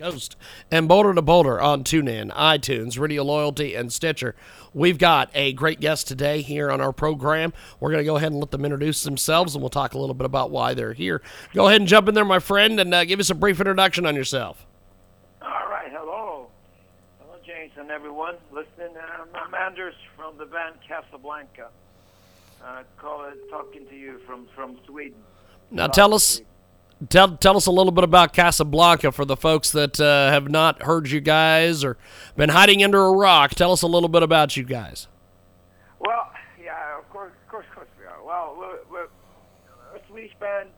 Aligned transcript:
Coast 0.00 0.34
and 0.70 0.88
Boulder 0.88 1.12
to 1.12 1.20
Boulder 1.20 1.60
on 1.60 1.84
TuneIn, 1.84 2.32
iTunes, 2.32 2.98
Radio 2.98 3.22
Loyalty, 3.22 3.74
and 3.74 3.92
Stitcher. 3.92 4.34
We've 4.72 4.96
got 4.96 5.28
a 5.34 5.52
great 5.52 5.78
guest 5.78 6.08
today 6.08 6.40
here 6.40 6.70
on 6.70 6.80
our 6.80 6.90
program. 6.90 7.52
We're 7.80 7.90
going 7.90 8.00
to 8.00 8.06
go 8.06 8.16
ahead 8.16 8.32
and 8.32 8.40
let 8.40 8.50
them 8.50 8.64
introduce 8.64 9.02
themselves, 9.02 9.54
and 9.54 9.60
we'll 9.60 9.68
talk 9.68 9.92
a 9.92 9.98
little 9.98 10.14
bit 10.14 10.24
about 10.24 10.50
why 10.50 10.72
they're 10.72 10.94
here. 10.94 11.20
Go 11.52 11.68
ahead 11.68 11.82
and 11.82 11.88
jump 11.88 12.08
in 12.08 12.14
there, 12.14 12.24
my 12.24 12.38
friend, 12.38 12.80
and 12.80 12.94
uh, 12.94 13.04
give 13.04 13.20
us 13.20 13.28
a 13.28 13.34
brief 13.34 13.60
introduction 13.60 14.06
on 14.06 14.16
yourself. 14.16 14.66
All 15.42 15.68
right, 15.68 15.92
hello. 15.92 16.48
Hello, 17.20 17.36
James 17.44 17.72
and 17.76 17.90
everyone 17.90 18.36
listening. 18.50 18.96
I'm 19.34 19.54
Anders 19.54 19.94
from 20.16 20.38
the 20.38 20.46
band 20.46 20.76
Casablanca. 20.88 21.68
Uh, 22.64 22.84
call 22.96 23.26
it, 23.26 23.50
talking 23.50 23.86
to 23.86 23.94
you 23.94 24.18
from, 24.26 24.48
from 24.54 24.78
Sweden. 24.86 25.18
Now, 25.70 25.88
tell 25.88 26.14
us. 26.14 26.40
Tell, 27.08 27.34
tell 27.36 27.56
us 27.56 27.64
a 27.64 27.70
little 27.70 27.92
bit 27.92 28.04
about 28.04 28.34
Casablanca 28.34 29.10
for 29.12 29.24
the 29.24 29.36
folks 29.36 29.70
that 29.72 29.98
uh, 29.98 30.30
have 30.30 30.50
not 30.50 30.82
heard 30.82 31.10
you 31.10 31.20
guys 31.20 31.82
or 31.82 31.96
been 32.36 32.50
hiding 32.50 32.84
under 32.84 33.00
a 33.06 33.12
rock. 33.12 33.54
Tell 33.54 33.72
us 33.72 33.80
a 33.80 33.86
little 33.86 34.10
bit 34.10 34.22
about 34.22 34.54
you 34.54 34.64
guys. 34.64 35.08
Well, 35.98 36.30
yeah, 36.62 36.98
of 36.98 37.08
course, 37.08 37.32
of 37.42 37.48
course, 37.50 37.64
of 37.70 37.74
course 37.74 37.88
we 37.98 38.04
are. 38.04 38.22
Well, 38.22 38.54
we're, 38.58 38.78
we're 38.90 39.96
a 39.96 40.00
Swedish 40.08 40.32
band 40.38 40.68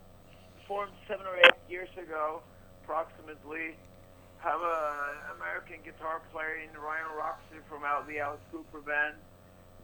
formed 0.69 0.93
seven 1.09 1.27
or 1.27 1.37
eight 1.39 1.59
years 1.69 1.89
ago, 1.99 2.41
approximately. 2.85 3.75
Have 4.39 4.61
an 4.61 5.37
American 5.39 5.77
guitar 5.85 6.23
player 6.33 6.55
in 6.63 6.81
Ryan 6.81 7.07
Roxie 7.17 7.63
from 7.69 7.85
out 7.85 8.07
the 8.07 8.21
Alice 8.21 8.41
Cooper 8.53 8.81
band. 8.81 9.15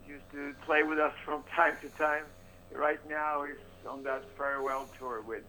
Used 0.09 0.31
to 0.33 0.55
play 0.65 0.85
with 0.85 1.01
us 1.01 1.13
from 1.25 1.43
time 1.57 1.75
to 1.83 1.89
time. 1.99 2.25
Right 2.73 3.01
now, 3.09 3.45
he's 3.45 3.57
on 3.89 4.05
that 4.05 4.23
farewell 4.37 4.89
tour 4.99 5.21
with 5.21 5.43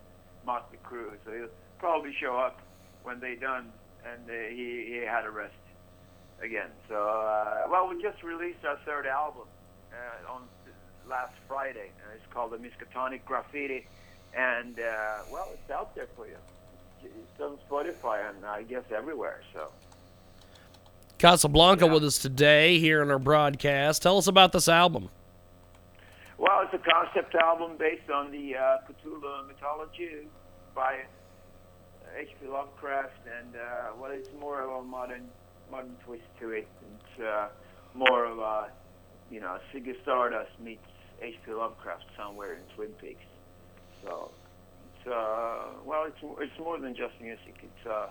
Motley 0.45 0.77
Crue, 0.85 1.11
so 1.25 1.31
he'll 1.31 1.47
probably 1.79 2.13
show 2.19 2.35
up 2.37 2.59
when 3.03 3.19
they're 3.19 3.35
done, 3.35 3.71
and 4.05 4.29
uh, 4.29 4.33
he 4.49 4.85
he 4.89 4.97
had 5.05 5.25
a 5.25 5.29
rest 5.31 5.53
again. 6.41 6.69
So, 6.87 6.95
uh, 6.95 7.67
well, 7.69 7.87
we 7.89 8.01
just 8.01 8.23
released 8.23 8.63
our 8.65 8.77
third 8.85 9.05
album 9.05 9.47
uh, 9.93 10.31
on 10.33 10.41
last 11.07 11.33
Friday, 11.47 11.91
and 12.03 12.11
it's 12.15 12.31
called 12.33 12.51
the 12.51 12.57
Miskatonic 12.57 13.25
Graffiti, 13.25 13.87
and 14.35 14.79
uh, 14.79 15.17
well, 15.31 15.49
it's 15.53 15.69
out 15.71 15.95
there 15.95 16.07
for 16.15 16.27
you. 16.27 16.37
It's 17.03 17.41
on 17.41 17.57
Spotify 17.69 18.29
and 18.29 18.45
I 18.45 18.63
guess 18.63 18.83
everywhere. 18.95 19.41
So. 19.53 19.71
Casablanca 21.17 21.85
Yeah. 21.85 21.93
with 21.93 22.03
us 22.03 22.17
today 22.17 22.79
here 22.79 23.01
in 23.01 23.09
our 23.11 23.19
broadcast. 23.19 24.01
Tell 24.01 24.17
us 24.17 24.27
about 24.27 24.51
this 24.51 24.67
album. 24.69 25.09
Well, 26.39 26.63
it's 26.63 26.73
a 26.73 26.79
concept 26.79 27.35
album 27.35 27.75
based 27.77 28.09
on 28.09 28.31
the 28.31 28.55
uh, 28.55 28.77
Cthulhu 28.87 29.45
mythology 29.45 30.31
by 30.73 31.03
H.P. 32.17 32.47
Lovecraft, 32.47 33.19
and 33.27 33.55
uh, 33.57 33.99
well, 33.99 34.11
it's 34.11 34.29
more 34.39 34.63
of 34.63 34.69
a 34.69 34.81
modern 34.87 35.25
modern 35.69 35.97
twist 36.05 36.23
to 36.39 36.51
it. 36.51 36.67
It's 36.95 37.21
uh, 37.21 37.49
more 37.93 38.23
of 38.23 38.39
a 38.39 38.71
you 39.29 39.41
know 39.41 39.57
Ziggy 39.73 40.01
Stardust 40.03 40.51
meets 40.63 40.87
H.P. 41.21 41.51
Lovecraft 41.51 42.05
somewhere 42.15 42.53
in 42.53 42.63
Twin 42.73 42.93
Peaks. 43.01 43.27
So 44.05 44.31
it's 44.95 45.11
uh, 45.11 45.75
well, 45.83 46.05
it's 46.07 46.23
it's 46.39 46.57
more 46.57 46.79
than 46.79 46.95
just 46.95 47.19
music. 47.21 47.59
It's 47.61 47.85
uh, 47.85 48.07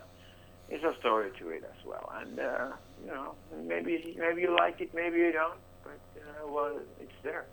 it's 0.69 0.85
a 0.85 0.93
story 1.01 1.31
to 1.39 1.49
it 1.49 1.65
as 1.65 1.81
well, 1.87 2.13
and 2.21 2.39
uh, 2.39 2.69
you 3.01 3.11
know 3.11 3.35
maybe 3.67 4.15
maybe 4.19 4.43
you 4.43 4.55
like 4.55 4.83
it, 4.83 4.91
maybe 4.95 5.17
you 5.17 5.33
don't, 5.33 5.59
but 5.83 6.21
uh, 6.21 6.47
well, 6.47 6.79
it's 7.01 7.19
there. 7.25 7.47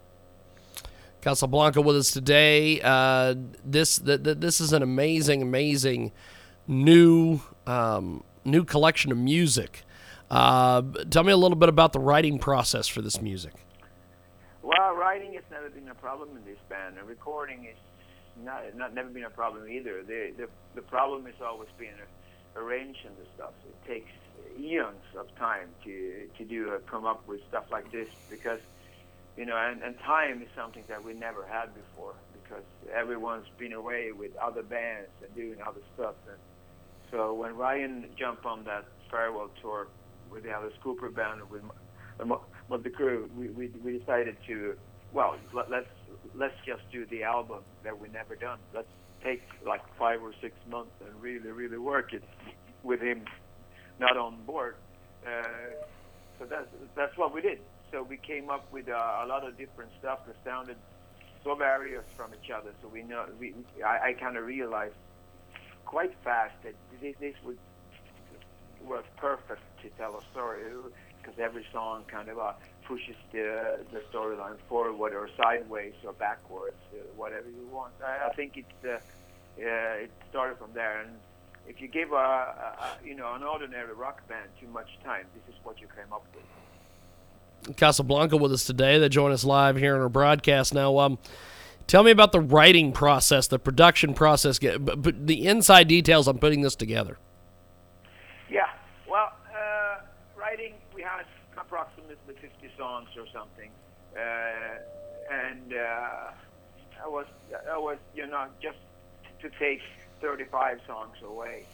Casablanca 1.25 1.81
with 1.81 1.95
us 1.95 2.11
today. 2.11 2.79
Uh, 2.83 3.33
this 3.63 3.97
th- 3.97 4.23
th- 4.23 4.37
this 4.37 4.61
is 4.61 4.73
an 4.73 4.83
amazing, 4.83 5.41
amazing 5.41 6.11
new 6.67 7.39
um, 7.65 8.23
new 8.45 8.63
collection 8.63 9.11
of 9.11 9.17
music. 9.17 9.81
Uh, 10.29 10.83
tell 11.09 11.23
me 11.23 11.31
a 11.31 11.37
little 11.37 11.57
bit 11.57 11.67
about 11.67 11.93
the 11.93 11.99
writing 11.99 12.37
process 12.37 12.87
for 12.87 13.01
this 13.01 13.19
music. 13.23 13.53
Well, 14.61 14.95
writing 14.95 15.33
has 15.33 15.41
never 15.49 15.67
been 15.71 15.89
a 15.89 15.95
problem 15.95 16.29
in 16.37 16.45
this 16.45 16.59
band, 16.69 16.99
and 16.99 17.07
recording 17.07 17.65
is 17.65 17.77
not 18.45 18.61
not 18.77 18.93
never 18.93 19.09
been 19.09 19.23
a 19.23 19.31
problem 19.31 19.67
either. 19.67 20.03
The 20.03 20.31
the, 20.37 20.47
the 20.75 20.83
problem 20.83 21.25
has 21.25 21.41
always 21.43 21.69
been 21.79 21.95
arranging 22.55 23.15
the 23.19 23.25
stuff. 23.35 23.53
It 23.67 23.87
takes 23.87 24.11
eons 24.59 25.07
of 25.17 25.35
time 25.37 25.69
to 25.85 26.29
to 26.37 26.45
do 26.45 26.69
uh, 26.69 26.77
come 26.87 27.07
up 27.07 27.27
with 27.27 27.41
stuff 27.49 27.65
like 27.71 27.91
this 27.91 28.09
because 28.29 28.59
you 29.37 29.45
know, 29.45 29.57
and, 29.57 29.81
and 29.83 29.95
time 29.99 30.41
is 30.41 30.47
something 30.55 30.83
that 30.87 31.03
we 31.03 31.13
never 31.13 31.45
had 31.45 31.69
before 31.73 32.13
because 32.41 32.63
everyone's 32.95 33.47
been 33.57 33.73
away 33.73 34.11
with 34.17 34.31
other 34.37 34.63
bands 34.63 35.09
and 35.23 35.33
doing 35.35 35.57
other 35.61 35.81
stuff. 35.93 36.15
And 36.29 36.37
so 37.11 37.33
when 37.33 37.55
Ryan 37.55 38.05
jumped 38.17 38.45
on 38.45 38.63
that 38.65 38.85
farewell 39.11 39.49
tour 39.61 39.87
with 40.31 40.43
the 40.43 40.51
Alice 40.51 40.73
Cooper 40.81 41.09
band 41.09 41.41
with 41.49 42.83
the 42.83 42.89
crew, 42.89 43.29
we, 43.37 43.49
we 43.49 43.69
we 43.83 43.99
decided 43.99 44.37
to 44.47 44.75
well 45.13 45.35
let, 45.53 45.69
let's 45.69 45.87
let's 46.33 46.55
just 46.65 46.81
do 46.91 47.05
the 47.07 47.23
album 47.23 47.59
that 47.83 47.99
we 47.99 48.09
never 48.09 48.35
done. 48.35 48.59
Let's 48.73 48.87
take 49.23 49.41
like 49.65 49.81
five 49.99 50.21
or 50.21 50.33
six 50.41 50.55
months 50.69 50.91
and 51.05 51.21
really 51.21 51.51
really 51.51 51.77
work 51.77 52.13
it 52.13 52.23
with 52.83 53.01
him 53.01 53.21
not 53.99 54.17
on 54.17 54.43
board. 54.45 54.75
Uh, 55.25 55.43
so 56.39 56.45
that's 56.45 56.67
that's 56.95 57.17
what 57.17 57.33
we 57.33 57.41
did. 57.41 57.59
So 57.91 58.03
we 58.03 58.17
came 58.17 58.49
up 58.49 58.71
with 58.71 58.89
uh, 58.89 59.23
a 59.23 59.25
lot 59.27 59.45
of 59.47 59.57
different 59.57 59.91
stuff 59.99 60.25
that 60.27 60.35
sounded 60.43 60.77
so 61.43 61.55
various 61.55 62.03
from 62.17 62.31
each 62.33 62.49
other. 62.51 62.71
So 62.81 62.87
we 62.87 63.03
know 63.03 63.25
we, 63.39 63.53
I, 63.85 64.09
I 64.09 64.13
kind 64.13 64.35
of 64.37 64.45
realized 64.45 64.95
quite 65.85 66.13
fast 66.23 66.55
that 66.63 66.73
this, 67.01 67.15
this 67.19 67.35
would 67.45 67.57
was 68.83 69.03
perfect 69.17 69.61
to 69.81 69.89
tell 69.97 70.15
a 70.15 70.21
story 70.31 70.61
because 71.21 71.39
every 71.39 71.65
song 71.73 72.03
kind 72.07 72.29
of 72.29 72.37
uh, 72.37 72.53
pushes 72.87 73.15
the 73.31 73.79
the 73.91 74.01
storyline 74.13 74.57
forward 74.69 75.13
or 75.13 75.29
sideways 75.37 75.93
or 76.05 76.13
backwards, 76.13 76.77
uh, 76.93 76.97
whatever 77.15 77.49
you 77.49 77.67
want. 77.71 77.93
I, 78.03 78.27
I 78.27 78.33
think 78.33 78.57
it's 78.57 78.85
uh, 78.85 78.99
uh, 79.59 80.03
it 80.03 80.11
started 80.29 80.57
from 80.57 80.71
there. 80.73 81.01
And 81.01 81.11
if 81.67 81.81
you 81.81 81.87
give 81.87 82.11
a, 82.11 82.15
a, 82.15 82.87
you 83.03 83.15
know 83.15 83.33
an 83.33 83.43
ordinary 83.43 83.93
rock 83.93 84.27
band 84.27 84.49
too 84.59 84.67
much 84.67 84.87
time, 85.03 85.25
this 85.33 85.55
is 85.55 85.59
what 85.63 85.79
you 85.81 85.87
came 85.87 86.11
up 86.13 86.25
with. 86.33 86.43
Casablanca 87.77 88.37
with 88.37 88.51
us 88.51 88.65
today. 88.65 88.99
They 88.99 89.09
join 89.09 89.31
us 89.31 89.43
live 89.43 89.77
here 89.77 89.95
in 89.95 90.01
our 90.01 90.09
broadcast 90.09 90.73
now. 90.73 90.99
Um, 90.99 91.17
tell 91.87 92.03
me 92.03 92.11
about 92.11 92.31
the 92.31 92.39
writing 92.39 92.91
process, 92.91 93.47
the 93.47 93.57
production 93.57 94.13
process, 94.13 94.59
but, 94.59 95.01
but 95.01 95.25
the 95.25 95.47
inside 95.47 95.87
details 95.87 96.27
on 96.27 96.37
putting 96.37 96.61
this 96.61 96.75
together. 96.75 97.17
Yeah. 98.49 98.67
Well, 99.09 99.31
uh, 99.51 100.01
writing, 100.35 100.75
we 100.93 101.01
had 101.01 101.25
approximately 101.57 102.15
50 102.27 102.69
songs 102.77 103.09
or 103.17 103.25
something, 103.33 103.71
uh, 104.15 105.33
and 105.33 105.73
uh, 105.73 107.03
I 107.03 107.07
was, 107.07 107.25
I 107.71 107.77
was, 107.77 107.97
you 108.13 108.27
know, 108.27 108.45
just 108.61 108.77
to 109.41 109.49
take 109.59 109.81
35 110.25 110.79
songs 110.87 111.17
away. 111.23 111.65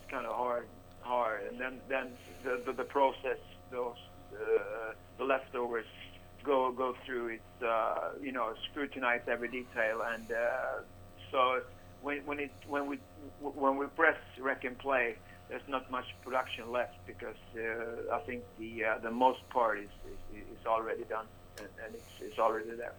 It's 0.00 0.10
kind 0.10 0.26
of 0.26 0.34
hard, 0.34 0.66
hard, 1.02 1.42
and 1.48 1.60
then, 1.60 1.80
then 1.88 2.08
the, 2.42 2.60
the, 2.66 2.72
the 2.72 2.84
process, 2.84 3.38
those, 3.70 3.94
uh, 4.34 4.92
the 5.16 5.24
leftovers 5.24 5.86
go 6.42 6.72
go 6.72 6.94
through 7.04 7.28
it, 7.28 7.64
uh, 7.64 8.10
you 8.20 8.32
know, 8.32 8.54
scrutinize 8.70 9.20
every 9.28 9.48
detail, 9.48 10.02
and 10.14 10.32
uh, 10.32 10.82
so 11.30 11.60
when 12.02 12.18
when 12.24 12.40
it 12.40 12.50
when 12.66 12.86
we 12.86 12.98
when 13.42 13.76
we 13.76 13.86
press 13.86 14.16
rec 14.40 14.64
and 14.64 14.78
play, 14.78 15.16
there's 15.48 15.68
not 15.68 15.90
much 15.90 16.06
production 16.24 16.72
left 16.72 16.96
because 17.06 17.36
uh, 17.56 18.14
I 18.16 18.20
think 18.20 18.42
the 18.58 18.84
uh, 18.84 18.98
the 18.98 19.10
most 19.10 19.46
part 19.50 19.78
is, 19.78 19.90
is 20.32 20.42
is 20.58 20.66
already 20.66 21.04
done 21.04 21.26
and, 21.58 21.68
and 21.84 21.94
it's 21.94 22.12
it's 22.22 22.38
already 22.38 22.70
there. 22.70 22.94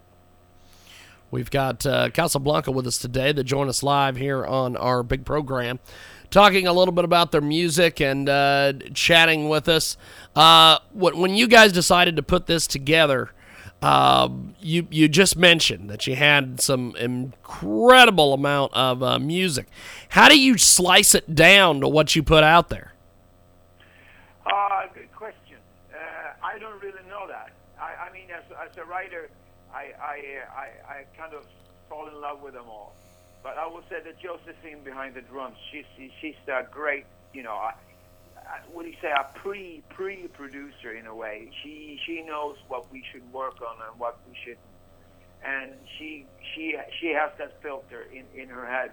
We've 1.31 1.49
got 1.49 1.85
uh, 1.85 2.09
Casablanca 2.09 2.71
with 2.71 2.85
us 2.85 2.97
today 2.97 3.31
that 3.31 3.45
join 3.45 3.69
us 3.69 3.81
live 3.81 4.17
here 4.17 4.45
on 4.45 4.75
our 4.75 5.01
big 5.01 5.25
program, 5.25 5.79
talking 6.29 6.67
a 6.67 6.73
little 6.73 6.93
bit 6.93 7.05
about 7.05 7.31
their 7.31 7.41
music 7.41 8.01
and 8.01 8.27
uh, 8.27 8.73
chatting 8.93 9.47
with 9.47 9.69
us. 9.69 9.97
Uh, 10.35 10.79
when 10.93 11.35
you 11.35 11.47
guys 11.47 11.71
decided 11.71 12.17
to 12.17 12.23
put 12.23 12.45
this 12.47 12.67
together, 12.67 13.31
Um, 13.83 14.53
you 14.61 14.85
you 14.91 15.09
just 15.09 15.35
mentioned 15.35 15.89
that 15.89 16.05
you 16.05 16.15
had 16.15 16.61
some 16.61 16.93
incredible 16.99 18.31
amount 18.33 18.73
of 18.75 19.01
uh, 19.01 19.17
music. 19.17 19.65
How 20.09 20.29
do 20.29 20.37
you 20.39 20.55
slice 20.59 21.15
it 21.15 21.33
down 21.33 21.81
to 21.81 21.87
what 21.87 22.15
you 22.15 22.21
put 22.21 22.43
out 22.43 22.69
there? 22.69 22.93
Uh, 24.45 24.85
good 24.93 25.11
question. 25.15 25.57
Uh, 25.89 26.45
I 26.45 26.59
don't 26.59 26.79
really 26.79 27.01
know 27.09 27.25
that. 27.27 27.53
I, 27.79 28.05
I 28.05 28.13
mean, 28.13 28.29
as, 28.29 28.43
as 28.69 28.77
a 28.77 28.85
writer, 28.85 29.31
I, 29.73 29.91
I, 30.01 30.15
I, 30.55 30.93
I 30.93 31.05
kind 31.17 31.33
of 31.33 31.43
fall 31.89 32.07
in 32.07 32.19
love 32.21 32.41
with 32.41 32.53
them 32.53 32.69
all. 32.69 32.95
But 33.43 33.57
I 33.57 33.65
will 33.67 33.83
say 33.89 33.97
that 34.03 34.19
Josephine 34.19 34.83
behind 34.83 35.15
the 35.15 35.21
drums, 35.21 35.57
she's 35.71 35.85
she's 36.21 36.35
a 36.47 36.63
great, 36.69 37.05
you 37.33 37.43
know, 37.43 37.53
I, 37.53 37.73
I, 38.37 38.59
what 38.71 38.83
do 38.83 38.89
you 38.89 38.97
say, 39.01 39.11
a 39.11 39.25
pre 39.37 39.83
pre 39.89 40.27
producer 40.27 40.93
in 40.93 41.07
a 41.07 41.15
way. 41.15 41.49
She 41.63 41.99
she 42.05 42.21
knows 42.21 42.57
what 42.67 42.91
we 42.91 43.03
should 43.11 43.23
work 43.33 43.61
on 43.61 43.77
and 43.89 43.99
what 43.99 44.19
we 44.27 44.35
should, 44.45 44.57
and 45.43 45.71
she 45.97 46.27
she 46.53 46.75
she 46.99 47.07
has 47.09 47.31
that 47.39 47.61
filter 47.63 48.05
in 48.13 48.25
in 48.39 48.49
her 48.49 48.67
head, 48.67 48.91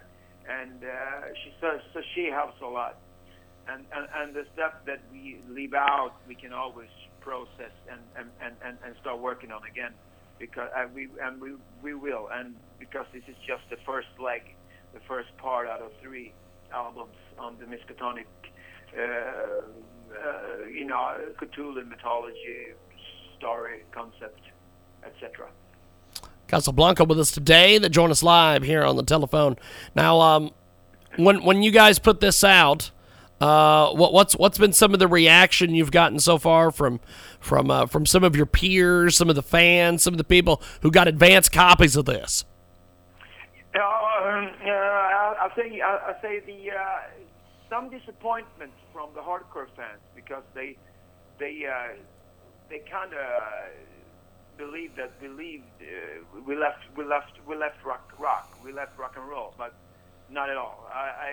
and 0.48 0.82
uh, 0.82 1.28
she 1.44 1.52
so 1.60 1.78
so 1.92 2.00
she 2.14 2.26
helps 2.26 2.60
a 2.62 2.66
lot 2.66 2.96
and, 3.68 3.84
and, 3.94 4.08
and 4.16 4.34
the 4.34 4.44
stuff 4.54 4.72
that 4.86 5.00
we 5.12 5.40
leave 5.48 5.74
out, 5.74 6.14
we 6.26 6.34
can 6.34 6.52
always 6.52 6.88
process 7.20 7.72
and, 7.90 8.00
and, 8.16 8.30
and, 8.64 8.78
and 8.84 8.94
start 9.00 9.18
working 9.20 9.52
on 9.52 9.60
again, 9.70 9.92
because 10.38 10.70
and 10.76 10.94
we 10.94 11.08
and 11.22 11.40
we 11.40 11.52
we 11.82 11.94
will, 11.94 12.28
and 12.32 12.54
because 12.78 13.06
this 13.12 13.22
is 13.28 13.36
just 13.46 13.62
the 13.70 13.76
first 13.84 14.08
leg, 14.18 14.54
the 14.94 15.00
first 15.00 15.36
part 15.36 15.68
out 15.68 15.80
of 15.80 15.90
three 16.00 16.32
albums 16.72 17.16
on 17.38 17.56
the 17.58 17.64
Miskatonic, 17.64 18.26
uh, 18.96 19.02
uh, 19.02 20.66
you 20.70 20.84
know, 20.84 21.16
Cthulhu 21.40 21.88
mythology, 21.88 22.74
story, 23.36 23.84
concept, 23.92 24.40
etc. 25.04 25.48
Casablanca 26.46 27.04
with 27.04 27.20
us 27.20 27.30
today 27.30 27.78
that 27.78 27.90
join 27.90 28.10
us 28.10 28.22
live 28.22 28.62
here 28.62 28.82
on 28.82 28.96
the 28.96 29.02
telephone. 29.02 29.56
Now, 29.94 30.20
um, 30.20 30.50
when 31.16 31.44
when 31.44 31.62
you 31.62 31.70
guys 31.70 31.98
put 31.98 32.20
this 32.20 32.42
out, 32.42 32.90
uh, 33.40 33.92
what, 33.92 34.12
what's 34.12 34.34
what's 34.34 34.58
been 34.58 34.72
some 34.72 34.92
of 34.92 34.98
the 34.98 35.06
reaction 35.06 35.74
you've 35.74 35.92
gotten 35.92 36.18
so 36.18 36.38
far 36.38 36.70
from 36.70 37.00
from 37.40 37.70
uh, 37.70 37.86
from 37.86 38.04
some 38.04 38.24
of 38.24 38.34
your 38.34 38.46
peers, 38.46 39.16
some 39.16 39.28
of 39.28 39.36
the 39.36 39.42
fans, 39.42 40.02
some 40.02 40.14
of 40.14 40.18
the 40.18 40.24
people 40.24 40.60
who 40.82 40.90
got 40.90 41.06
advanced 41.06 41.52
copies 41.52 41.94
of 41.94 42.04
this? 42.04 42.44
Uh, 43.74 43.78
um, 43.78 44.50
I, 44.64 45.34
I 45.40 45.52
say 45.54 45.80
I, 45.80 45.96
I 45.96 46.22
say 46.22 46.40
the 46.40 46.72
uh, 46.72 47.00
some 47.70 47.90
disappointment 47.90 48.72
from 48.92 49.10
the 49.14 49.20
hardcore 49.20 49.68
fans 49.76 50.00
because 50.16 50.42
they 50.54 50.76
they 51.38 51.64
uh, 51.64 51.94
they 52.68 52.80
kind 52.90 53.12
of 53.14 53.42
believe 54.56 54.96
that 54.96 55.20
believed 55.20 55.64
uh, 55.80 56.40
we 56.44 56.56
left 56.56 56.80
we 56.96 57.04
left 57.04 57.32
we 57.46 57.54
left 57.54 57.84
rock 57.84 58.12
rock 58.18 58.58
we 58.64 58.72
left 58.72 58.98
rock 58.98 59.14
and 59.16 59.28
roll, 59.28 59.54
but 59.56 59.74
not 60.30 60.50
at 60.50 60.56
all. 60.56 60.86
I 60.92 61.08
I, 61.08 61.32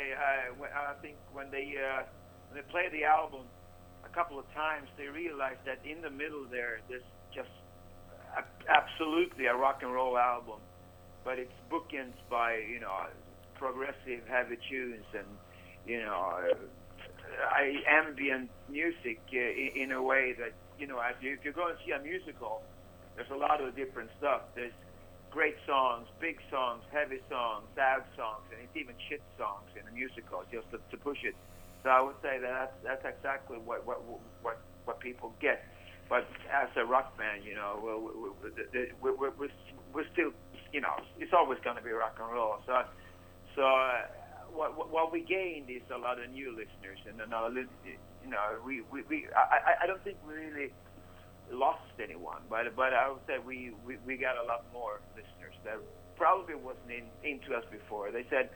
I, 0.64 0.92
I 0.92 0.94
think 1.02 1.16
when 1.34 1.52
they 1.52 1.76
uh, 1.78 2.04
when 2.50 2.62
they 2.62 2.66
play 2.72 2.90
the 2.92 3.04
album 3.04 3.44
a 4.06 4.10
couple 4.10 4.40
of 4.40 4.46
times, 4.54 4.88
they 4.98 5.08
realize 5.08 5.58
that 5.66 5.80
in 5.84 6.02
the 6.02 6.10
middle 6.10 6.46
there, 6.50 6.80
there's 6.88 7.04
just 7.34 7.50
absolutely 8.70 9.46
a 9.46 9.56
rock 9.56 9.80
and 9.82 9.94
roll 9.94 10.18
album, 10.18 10.60
but 11.24 11.40
it's 11.40 11.54
bookends 11.72 12.18
by 12.30 12.58
you 12.70 12.80
know 12.80 13.08
progressive 13.56 14.24
heavy 14.28 14.58
tunes 14.70 15.06
and 15.14 15.28
you 15.86 16.00
know 16.00 16.42
uh, 16.42 17.90
ambient 17.90 18.50
music 18.70 19.20
uh, 19.34 19.38
in, 19.38 19.72
in 19.76 19.92
a 19.92 20.02
way 20.02 20.34
that 20.38 20.54
you 20.80 20.88
know 20.88 21.00
if 21.02 21.22
you, 21.22 21.34
if 21.34 21.46
you 21.46 21.52
go 21.52 21.68
and 21.70 21.78
see 21.86 21.92
a 21.92 22.02
musical, 22.02 22.62
there's 23.16 23.30
a 23.32 23.38
lot 23.38 23.62
of 23.62 23.76
different 23.76 24.10
stuff. 24.18 24.42
There's 24.56 24.74
great 25.36 25.60
songs, 25.68 26.08
big 26.24 26.40
songs, 26.50 26.82
heavy 26.96 27.20
songs, 27.28 27.68
sad 27.76 28.08
songs, 28.16 28.48
and 28.56 28.64
it's 28.64 28.72
even 28.80 28.96
shit 29.12 29.20
songs 29.38 29.68
in 29.76 29.84
a 29.84 29.92
musical 29.92 30.40
just 30.48 30.64
to, 30.72 30.80
to 30.88 30.96
push 30.96 31.20
it. 31.28 31.36
So 31.84 31.92
I 31.92 32.00
would 32.00 32.16
say 32.24 32.40
that 32.40 32.54
that's, 32.56 32.76
that's 32.88 33.06
exactly 33.06 33.60
what, 33.60 33.86
what 33.86 34.00
what 34.42 34.58
what 34.88 34.98
people 35.04 35.36
get. 35.44 35.68
But 36.08 36.24
as 36.48 36.70
a 36.78 36.86
rock 36.86 37.18
band, 37.18 37.44
you 37.44 37.54
know, 37.54 37.82
we're, 37.84 38.00
we're, 38.00 39.16
we're, 39.18 39.32
we're, 39.36 39.50
we're 39.92 40.10
still, 40.14 40.32
you 40.72 40.80
know, 40.80 40.96
it's 41.20 41.34
always 41.34 41.60
going 41.66 41.76
to 41.76 41.84
be 41.84 41.90
rock 41.92 42.16
and 42.22 42.32
roll. 42.32 42.62
So, 42.66 42.86
so 43.56 43.64
uh, 43.66 44.06
what, 44.54 44.90
what 44.90 45.12
we 45.12 45.22
gained 45.22 45.70
is 45.70 45.82
a 45.94 45.98
lot 45.98 46.22
of 46.22 46.30
new 46.30 46.52
listeners, 46.52 47.02
and 47.10 47.20
another, 47.20 47.66
you 47.84 48.30
know, 48.30 48.62
we, 48.64 48.82
we, 48.94 49.02
we 49.10 49.28
I, 49.36 49.84
I 49.84 49.88
don't 49.88 50.04
think 50.04 50.18
we 50.28 50.34
really 50.36 50.72
lost 51.52 51.82
anyone, 52.02 52.42
but 52.50 52.76
but 52.76 52.94
I 52.94 53.10
would 53.10 53.22
say 53.28 53.36
we, 53.46 53.72
we, 53.86 53.98
we 54.06 54.18
got 54.18 54.38
a 54.38 54.44
lot 54.44 54.66
more 54.74 55.02
listeners 55.16 55.56
that 55.64 55.78
probably 56.16 56.56
wasn't 56.56 56.92
in, 56.92 57.30
into 57.30 57.54
us 57.54 57.64
before. 57.72 58.12
They 58.12 58.26
said 58.30 58.50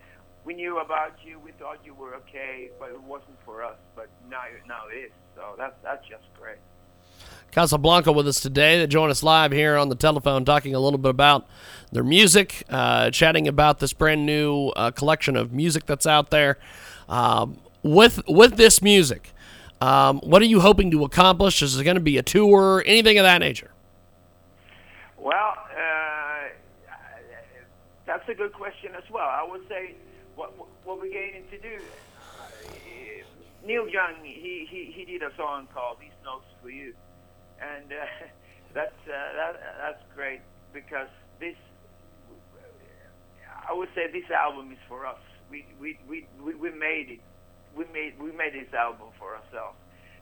we 0.46 0.54
knew 0.54 0.80
about 0.80 1.14
you, 1.24 1.40
we 1.40 1.52
thought 1.54 1.80
you 1.86 1.94
were 1.94 2.16
okay, 2.16 2.70
but 2.80 2.90
it 2.90 3.02
wasn't 3.02 3.38
for 3.46 3.64
us. 3.64 3.78
But 3.96 4.10
now 4.30 4.44
now 4.68 4.84
it 4.92 4.98
is. 4.98 5.12
So 5.36 5.56
that's 5.58 5.76
that's 5.84 6.08
just 6.08 6.24
great. 6.40 6.58
Casablanca 7.52 8.12
with 8.12 8.28
us 8.28 8.40
today. 8.40 8.80
They 8.80 8.88
join 8.88 9.10
us 9.10 9.24
live 9.24 9.52
here 9.52 9.76
on 9.76 9.90
the 9.90 9.96
telephone, 9.96 10.46
talking 10.46 10.76
a 10.76 10.80
little 10.80 11.00
bit 11.00 11.10
about 11.10 11.48
their 11.92 12.04
music, 12.04 12.64
uh, 12.70 13.10
chatting 13.10 13.48
about 13.48 13.80
this 13.80 13.92
brand 13.92 14.26
new 14.26 14.68
uh, 14.76 14.92
collection 14.92 15.36
of 15.36 15.52
music 15.52 15.86
that's 15.86 16.06
out 16.06 16.30
there. 16.30 16.60
Um, 17.08 17.60
with 17.82 18.22
with 18.28 18.58
this 18.58 18.82
music, 18.82 19.34
um, 19.82 20.20
what 20.20 20.42
are 20.42 20.46
you 20.46 20.60
hoping 20.60 20.92
to 20.92 21.04
accomplish? 21.06 21.62
Is 21.62 21.78
it 21.80 21.84
going 21.84 21.96
to 21.96 22.02
be 22.02 22.18
a 22.18 22.24
tour, 22.24 22.84
anything 22.86 23.18
of 23.18 23.24
that 23.24 23.40
nature? 23.40 23.72
Well, 25.18 25.54
uh, 25.56 26.50
that's 28.06 28.28
a 28.28 28.34
good 28.34 28.54
question 28.54 28.94
as 28.96 29.10
well. 29.10 29.28
I 29.28 29.48
would 29.50 29.68
say 29.70 29.96
what 30.36 30.54
what 30.84 31.00
we're 31.02 31.12
getting 31.12 31.44
to 31.52 31.58
do. 31.58 31.78
Uh, 31.78 32.46
Neil 33.66 33.88
Young, 33.88 34.16
he, 34.24 34.68
he 34.70 34.92
he 34.96 35.06
did 35.06 35.24
a 35.24 35.34
song 35.38 35.68
called 35.74 35.98
"These 36.02 36.18
Notes 36.26 36.46
for 36.62 36.70
You," 36.70 36.94
and 37.62 37.92
uh, 37.92 38.06
that's 38.74 38.92
uh, 39.08 39.34
that 39.36 39.62
that's 39.82 40.04
great 40.16 40.42
because 40.74 41.10
this. 41.40 41.56
I 43.68 43.74
would 43.74 43.90
say 43.94 44.12
this 44.12 44.30
album 44.32 44.72
is 44.72 44.80
for 44.88 45.06
us. 45.06 45.20
We 45.50 45.66
we 45.80 46.00
we 46.08 46.26
we, 46.42 46.56
we 46.56 46.72
made 46.72 47.12
it 47.12 47.20
we 47.76 47.86
made 47.94 48.20
we 48.20 48.32
made 48.32 48.54
this 48.54 48.74
album 48.74 49.08
for 49.18 49.36
ourselves, 49.36 49.78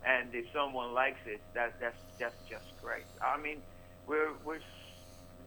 and 0.05 0.33
if 0.33 0.45
someone 0.53 0.93
likes 0.93 1.19
it, 1.25 1.41
that 1.53 1.79
that's 1.79 1.97
that's 2.19 2.35
just 2.49 2.65
great. 2.81 3.05
I 3.21 3.37
mean, 3.37 3.61
we're 4.07 4.31
we're 4.45 4.59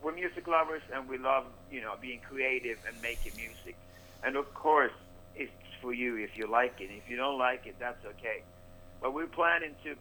we're 0.02 0.12
music 0.12 0.46
lovers, 0.46 0.82
and 0.92 1.08
we 1.08 1.18
love 1.18 1.44
you 1.70 1.80
know 1.80 1.94
being 2.00 2.20
creative 2.20 2.78
and 2.86 3.00
making 3.02 3.32
music, 3.36 3.76
and 4.22 4.36
of 4.36 4.52
course 4.54 4.92
it's 5.36 5.52
for 5.80 5.92
you 5.92 6.16
if 6.16 6.36
you 6.36 6.46
like 6.46 6.80
it. 6.80 6.90
If 6.90 7.08
you 7.08 7.16
don't 7.16 7.38
like 7.38 7.66
it, 7.66 7.76
that's 7.78 8.04
okay. 8.04 8.42
But 9.00 9.14
we're 9.14 9.26
planning 9.26 9.74
to 9.84 9.94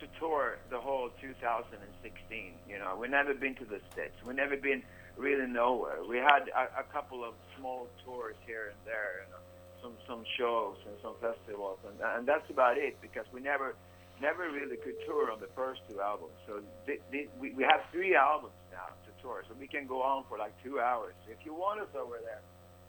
to 0.00 0.06
tour 0.18 0.58
the 0.70 0.78
whole 0.78 1.10
2016. 1.20 2.52
You 2.68 2.78
know, 2.78 2.96
we've 3.00 3.10
never 3.10 3.34
been 3.34 3.54
to 3.56 3.64
the 3.64 3.80
states. 3.92 4.14
We've 4.24 4.36
never 4.36 4.56
been 4.56 4.82
really 5.16 5.46
nowhere. 5.46 6.04
We 6.06 6.18
had 6.18 6.48
a, 6.54 6.80
a 6.80 6.84
couple 6.92 7.24
of 7.24 7.34
small 7.58 7.88
tours 8.04 8.36
here 8.46 8.68
and 8.68 8.76
there. 8.84 9.24
You 9.24 9.32
know, 9.32 9.38
some 9.86 9.94
some 10.06 10.24
shows 10.38 10.76
and 10.86 10.96
some 11.02 11.14
festivals, 11.20 11.78
and 11.86 11.96
and 12.16 12.26
that's 12.26 12.48
about 12.50 12.78
it 12.78 12.96
because 13.00 13.24
we 13.32 13.40
never 13.40 13.74
never 14.20 14.50
really 14.50 14.76
could 14.76 14.94
tour 15.06 15.30
on 15.30 15.40
the 15.40 15.48
first 15.54 15.80
two 15.88 16.00
albums. 16.00 16.32
So 16.46 16.60
th- 16.86 17.00
th- 17.12 17.28
we 17.40 17.52
we 17.52 17.62
have 17.64 17.80
three 17.92 18.16
albums 18.16 18.54
now 18.72 18.94
to 19.04 19.22
tour, 19.22 19.44
so 19.48 19.54
we 19.58 19.66
can 19.66 19.86
go 19.86 20.02
on 20.02 20.24
for 20.28 20.38
like 20.38 20.52
two 20.62 20.80
hours. 20.80 21.14
If 21.28 21.44
you 21.44 21.54
want 21.54 21.80
us 21.80 21.88
over 21.94 22.18
there, 22.24 22.40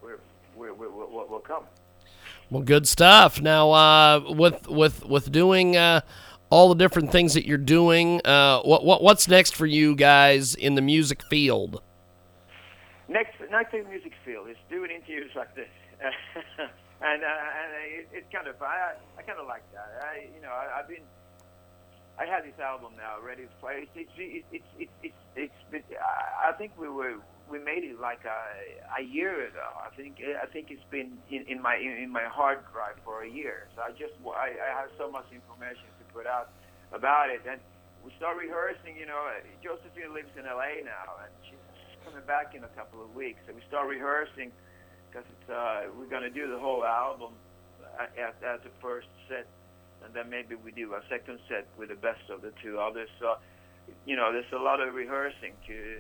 we're 0.02 0.20
we're, 0.56 0.74
we're 0.74 0.90
we'll, 0.90 1.28
we'll 1.30 1.40
come. 1.40 1.64
Well, 2.50 2.64
good 2.64 2.88
stuff. 2.88 3.42
Now, 3.42 3.72
uh, 3.72 4.34
with 4.34 4.68
with 4.68 5.06
with 5.06 5.32
doing 5.32 5.76
uh, 5.78 6.02
all 6.50 6.70
the 6.70 6.76
different 6.76 7.12
things 7.12 7.34
that 7.34 7.46
you're 7.46 7.58
doing, 7.58 8.22
uh, 8.26 8.62
what 8.62 8.84
what 8.84 9.04
what's 9.04 9.28
next 9.28 9.56
for 9.56 9.66
you 9.66 9.96
guys 9.96 10.56
in 10.56 10.76
the 10.76 10.82
music 10.82 11.22
field? 11.30 11.82
Next, 13.10 13.36
next 13.52 13.74
in 13.74 13.84
the 13.84 13.90
music 13.90 14.12
field 14.26 14.50
is 14.50 14.58
doing 14.70 14.92
interviews 14.92 15.32
like 15.34 15.56
this. 15.56 15.70
and 17.02 17.22
uh, 17.22 17.60
and 17.62 17.70
it, 17.94 18.06
it's 18.12 18.30
kind 18.34 18.48
of 18.48 18.58
I 18.62 18.98
I 19.18 19.22
kind 19.22 19.40
of 19.40 19.46
like 19.48 19.66
that. 19.74 19.90
I 20.02 20.30
you 20.34 20.42
know 20.42 20.50
I, 20.50 20.82
I've 20.82 20.90
been 20.90 21.06
I 22.18 22.26
had 22.26 22.42
this 22.44 22.58
album 22.58 22.98
now 22.98 23.22
ready 23.22 23.46
to 23.46 23.56
play. 23.62 23.86
It's 23.86 23.94
it's 23.94 24.12
it's 24.18 24.66
it's 24.74 24.92
it's, 25.06 25.14
it's, 25.38 25.60
it's 25.72 25.90
I 25.94 26.52
think 26.58 26.74
we 26.78 26.90
were 26.90 27.22
we 27.46 27.60
made 27.62 27.86
it 27.86 28.02
like 28.02 28.26
a 28.26 28.42
a 28.98 29.04
year 29.06 29.46
ago. 29.46 29.68
I 29.78 29.94
think 29.94 30.18
I 30.26 30.50
think 30.50 30.74
it's 30.74 30.84
been 30.90 31.14
in, 31.30 31.46
in 31.46 31.62
my 31.62 31.78
in 31.78 32.10
my 32.10 32.26
hard 32.26 32.66
drive 32.74 32.98
for 33.06 33.22
a 33.22 33.30
year. 33.30 33.70
So 33.78 33.86
I 33.86 33.94
just 33.94 34.18
I, 34.26 34.58
I 34.58 34.70
have 34.82 34.90
so 34.98 35.12
much 35.12 35.30
information 35.30 35.86
to 36.02 36.04
put 36.14 36.26
out 36.26 36.50
about 36.92 37.30
it, 37.30 37.46
and 37.46 37.62
we 38.02 38.10
start 38.18 38.42
rehearsing. 38.42 38.98
You 38.98 39.06
know, 39.06 39.22
Josephine 39.62 40.18
lives 40.18 40.34
in 40.34 40.50
L.A. 40.50 40.82
now, 40.82 41.22
and 41.22 41.30
she's 41.46 41.62
coming 42.02 42.26
back 42.26 42.58
in 42.58 42.66
a 42.66 42.72
couple 42.74 43.06
of 43.06 43.14
weeks. 43.14 43.38
So 43.46 43.54
we 43.54 43.62
start 43.70 43.86
rehearsing 43.86 44.50
because 45.10 45.28
uh, 45.50 45.84
we're 45.98 46.10
gonna 46.10 46.30
do 46.30 46.50
the 46.50 46.60
whole 46.60 46.84
album 46.86 47.34
as, 48.00 48.34
as 48.46 48.60
the 48.64 48.70
first 48.82 49.08
set, 49.28 49.48
and 50.04 50.14
then 50.14 50.30
maybe 50.30 50.56
we 50.56 50.72
do 50.72 50.94
a 50.94 51.02
second 51.10 51.40
set 51.50 51.68
with 51.78 51.90
the 51.90 51.96
best 51.96 52.30
of 52.30 52.42
the 52.42 52.52
two 52.62 52.80
others. 52.80 53.10
So 53.20 53.38
you 54.06 54.16
know, 54.16 54.32
there's 54.32 54.52
a 54.54 54.58
lot 54.58 54.82
of 54.82 54.94
rehearsing 54.94 55.54
to 55.68 55.98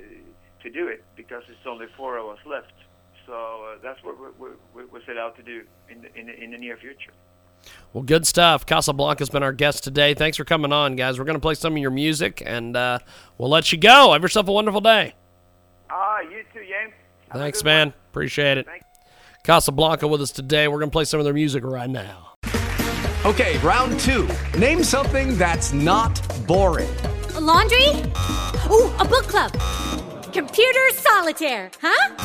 to 0.63 0.69
do 0.69 0.87
it 0.87 1.03
because 1.15 1.43
it's 1.49 1.65
only 1.67 1.87
four 1.95 2.17
of 2.17 2.27
us 2.27 2.39
left. 2.45 2.73
So 3.25 3.33
uh, 3.33 3.77
that's 3.83 4.01
what 4.03 4.19
we're, 4.19 4.31
we're, 4.73 4.85
we're 4.87 5.05
set 5.05 5.17
out 5.17 5.35
to 5.35 5.43
do 5.43 5.63
in 5.89 6.01
the, 6.01 6.15
in 6.17 6.27
the, 6.27 6.43
in 6.43 6.51
the 6.51 6.57
near 6.57 6.77
future. 6.77 7.11
Well, 7.91 8.03
good 8.03 8.25
stuff. 8.25 8.65
Casablanca's 8.65 9.29
been 9.29 9.43
our 9.43 9.51
guest 9.51 9.83
today. 9.83 10.13
Thanks 10.13 10.37
for 10.37 10.45
coming 10.45 10.71
on, 10.71 10.95
guys. 10.95 11.19
We're 11.19 11.25
going 11.25 11.35
to 11.35 11.41
play 11.41 11.55
some 11.55 11.73
of 11.73 11.79
your 11.79 11.91
music, 11.91 12.41
and 12.45 12.77
uh, 12.77 12.99
we'll 13.37 13.49
let 13.49 13.71
you 13.71 13.77
go. 13.77 14.13
Have 14.13 14.21
yourself 14.21 14.47
a 14.47 14.51
wonderful 14.51 14.81
day. 14.81 15.13
Ah, 15.89 16.21
you 16.21 16.43
too, 16.53 16.59
James. 16.59 16.93
Have 17.29 17.41
Thanks, 17.41 17.63
man. 17.63 17.87
one. 17.87 17.93
Appreciate 18.09 18.57
it. 18.57 18.67
Casablanca 19.47 20.09
with 20.09 20.19
us 20.19 20.31
today. 20.31 20.67
We're 20.67 20.79
going 20.79 20.89
to 20.89 20.93
play 20.93 21.05
some 21.05 21.21
of 21.21 21.23
their 21.23 21.33
music 21.33 21.63
right 21.63 21.89
now. 21.89 22.33
Okay, 23.23 23.57
round 23.59 23.97
two. 24.01 24.27
Name 24.59 24.83
something 24.83 25.37
that's 25.37 25.71
not 25.71 26.21
boring. 26.45 26.93
A 27.33 27.39
laundry? 27.39 27.87
Ooh, 28.69 28.93
a 28.99 29.05
book 29.05 29.27
club. 29.27 29.53
Computer 30.33 30.89
solitaire, 30.95 31.71
huh? 31.81 32.15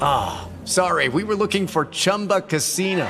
Ah, 0.00 0.48
sorry, 0.64 1.10
we 1.10 1.22
were 1.22 1.34
looking 1.34 1.66
for 1.66 1.84
Chumba 1.84 2.40
Casino. 2.40 3.06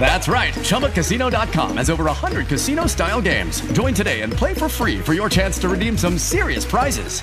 That's 0.00 0.28
right. 0.28 0.52
ChumbaCasino.com 0.52 1.76
has 1.76 1.90
over 1.90 2.04
100 2.04 2.46
casino 2.46 2.86
style 2.86 3.20
games. 3.20 3.60
Join 3.72 3.94
today 3.94 4.20
and 4.22 4.32
play 4.32 4.54
for 4.54 4.68
free 4.68 4.98
for 4.98 5.14
your 5.14 5.28
chance 5.28 5.58
to 5.60 5.68
redeem 5.68 5.96
some 5.96 6.18
serious 6.18 6.64
prizes. 6.64 7.22